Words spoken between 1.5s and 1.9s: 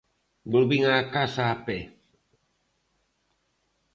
a pé.